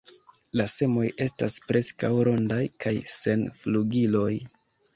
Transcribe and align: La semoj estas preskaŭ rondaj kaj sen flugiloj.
La 0.59 0.63
semoj 0.75 1.03
estas 1.25 1.57
preskaŭ 1.67 2.11
rondaj 2.29 2.59
kaj 2.85 2.95
sen 3.19 3.47
flugiloj. 3.61 4.31